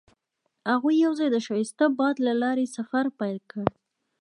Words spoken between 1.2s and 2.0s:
د ښایسته